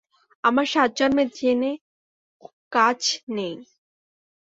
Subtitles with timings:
[0.43, 1.71] আমার সাতজন্মে জেনে
[2.71, 2.99] কাজ
[3.35, 3.55] নেই।